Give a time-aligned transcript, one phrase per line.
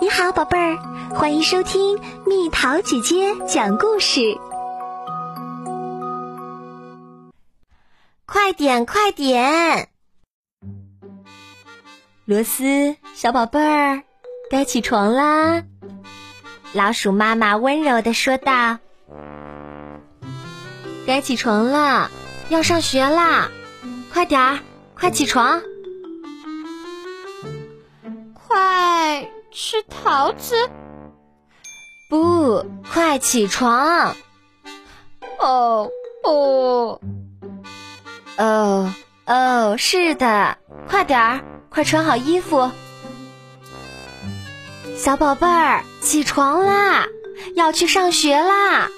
[0.00, 0.76] 你好，宝贝儿，
[1.14, 4.36] 欢迎收听蜜桃姐姐讲故事。
[8.26, 9.88] 快点，快点！
[12.24, 14.02] 罗斯，小宝贝儿，
[14.50, 15.62] 该起床啦！
[16.72, 18.78] 老鼠妈妈温柔的说道
[21.06, 22.10] ：“该起床了，
[22.48, 23.48] 要上学啦！
[24.12, 24.58] 快点儿，
[24.94, 25.62] 快起床！
[28.34, 30.68] 快吃桃子！
[32.10, 34.16] 不，快起床！
[35.38, 35.88] 哦
[36.24, 37.00] 哦
[38.36, 38.92] 哦
[39.26, 40.58] 哦，是的，
[40.88, 41.40] 快点儿，
[41.70, 42.72] 快穿好衣服！
[44.96, 47.06] 小宝贝儿，起床啦，
[47.54, 48.88] 要去上学啦！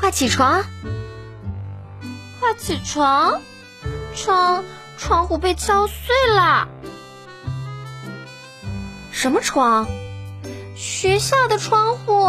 [0.00, 0.64] 快起床！
[2.40, 3.40] 快起床！
[4.16, 4.64] 窗
[4.98, 5.94] 窗户被敲碎
[6.34, 6.68] 了。
[9.24, 9.86] 什么窗？
[10.76, 12.28] 学校的窗户。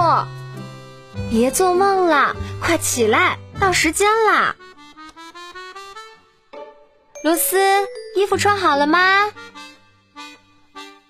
[1.29, 4.55] 别做梦了，快起来，到时间啦！
[7.21, 7.59] 露丝，
[8.15, 9.29] 衣服穿好了吗？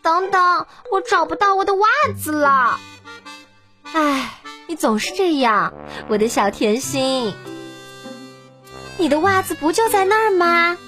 [0.02, 1.88] 等等，我找不到我的袜
[2.20, 2.80] 子了。
[3.94, 5.72] 唉，你总是这样，
[6.08, 7.31] 我的小甜心。
[8.97, 10.80] 你的袜子不就在那儿吗？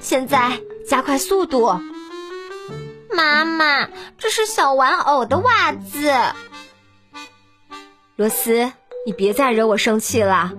[0.00, 1.80] 现在加快速度。
[3.12, 6.12] 妈妈，这是小玩偶的袜子。
[8.16, 8.72] 罗斯，
[9.06, 10.52] 你别再惹我生气了。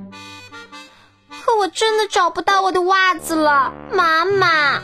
[1.44, 4.82] 可我真的找不到我的袜子了，妈妈。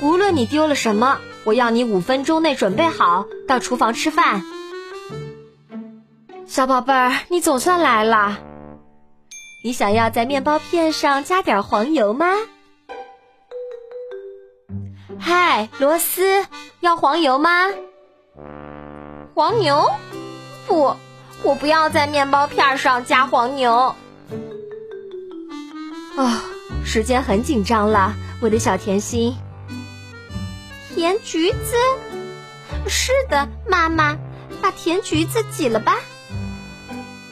[0.00, 4.42] 无论你丢了什么，我要你五分钟内准备好，到厨房吃饭。
[6.46, 8.38] 小宝贝儿，你总算来了。
[9.62, 12.26] 你想要在面包片上加点黄油吗？
[15.30, 16.44] 嗨，罗斯，
[16.80, 17.68] 要黄油吗？
[19.32, 19.88] 黄牛？
[20.66, 20.96] 不，
[21.44, 23.94] 我不要在面包片上加黄牛。
[26.16, 26.40] 哦，
[26.84, 29.32] 时间很紧张了，我的小甜心。
[30.92, 31.76] 甜橘子？
[32.88, 34.18] 是的，妈妈，
[34.60, 35.94] 把甜橘子挤了吧。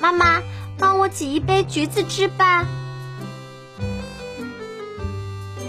[0.00, 0.40] 妈妈，
[0.78, 2.64] 帮我挤一杯橘子汁吧。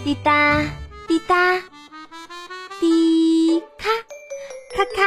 [0.05, 0.61] 滴答
[1.07, 1.59] 滴答。
[4.79, 5.03] 咔咔，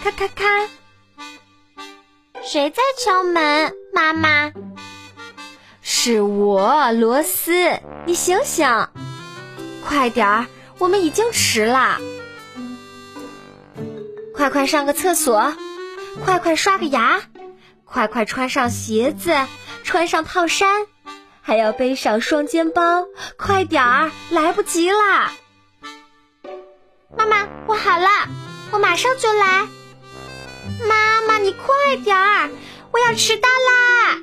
[0.00, 0.44] 咔咔咔，
[2.44, 3.74] 谁在敲门？
[3.92, 4.52] 妈妈，
[5.82, 7.80] 是我，罗斯。
[8.06, 8.86] 你醒醒，
[9.84, 10.46] 快点儿，
[10.78, 11.98] 我们已经迟了！
[14.32, 15.52] 快快上个厕所，
[16.24, 17.22] 快快刷个牙，
[17.84, 19.34] 快快穿上鞋子，
[19.82, 20.86] 穿上套衫，
[21.40, 23.04] 还要背上双肩包，
[23.36, 25.32] 快点儿，来不及啦！
[27.16, 28.08] 妈妈，我好了，
[28.72, 29.66] 我马上就来。
[30.86, 32.50] 妈妈，你快点儿，
[32.92, 34.20] 我要迟到啦！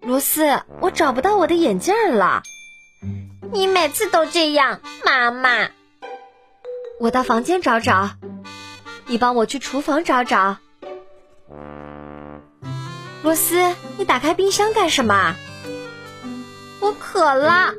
[0.00, 2.42] 罗斯，我找不到我的眼镜了。
[3.52, 5.68] 你每次都这样，妈妈。
[7.00, 8.10] 我到房间找找，
[9.06, 10.56] 你帮我去厨房找找。
[13.22, 15.34] 罗斯，你打开冰箱干什么？
[16.80, 17.74] 我渴了。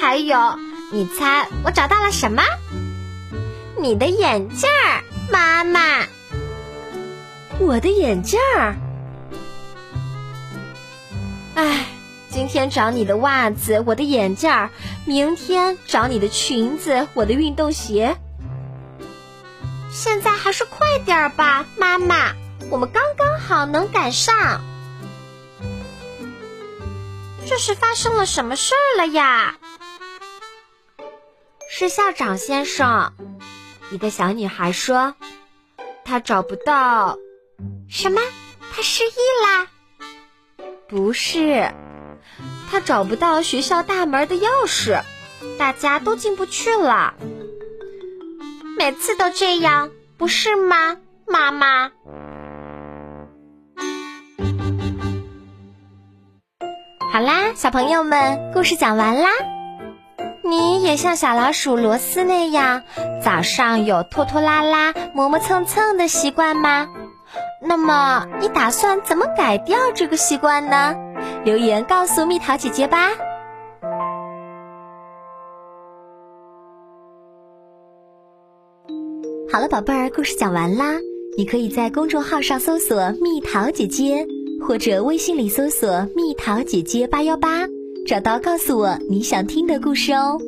[0.00, 0.58] 还有。
[0.90, 2.42] 你猜我找到了什么？
[3.82, 6.06] 你的眼镜儿，妈妈。
[7.58, 8.76] 我的眼镜儿。
[11.56, 11.86] 唉，
[12.30, 14.68] 今天找你的袜子，我的眼镜儿；
[15.04, 18.16] 明天找你的裙子，我的运动鞋。
[19.90, 22.34] 现在还是快点儿吧，妈妈，
[22.70, 24.60] 我们刚刚好能赶上。
[27.44, 29.56] 这是发生了什么事儿了呀？
[31.68, 33.12] 是校长先生，
[33.92, 35.14] 一个小女孩说
[36.02, 37.18] ：“她找不到
[37.90, 38.22] 什么，
[38.74, 39.10] 她失忆
[39.44, 39.68] 啦？
[40.88, 41.70] 不是，
[42.70, 45.02] 她找不到学校大门的钥匙，
[45.58, 47.12] 大家都进不去了。
[48.78, 50.96] 每次都这样，不是吗，
[51.26, 51.90] 妈妈？”
[57.12, 59.28] 好啦，小朋友们，故事讲完啦。
[60.52, 62.82] 你也像小老鼠罗斯那样，
[63.24, 66.86] 早上有拖拖拉拉、磨磨蹭蹭的习惯吗？
[67.62, 70.94] 那么你打算怎么改掉这个习惯呢？
[71.42, 73.08] 留言告诉蜜桃姐姐吧。
[79.50, 80.96] 好了，宝贝儿，故事讲完啦。
[81.38, 84.26] 你可以在公众号上搜索“蜜桃姐姐”，
[84.60, 87.66] 或者微信里搜索“蜜桃姐姐八幺八”。
[88.06, 90.38] 找到，告诉我你想听的故事哦。